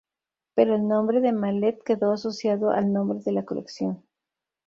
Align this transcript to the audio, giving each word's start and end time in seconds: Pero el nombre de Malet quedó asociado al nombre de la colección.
Pero 0.55 0.73
el 0.73 0.87
nombre 0.87 1.21
de 1.21 1.31
Malet 1.31 1.83
quedó 1.83 2.11
asociado 2.11 2.71
al 2.71 2.91
nombre 2.91 3.19
de 3.19 3.33
la 3.33 3.45
colección. 3.45 4.01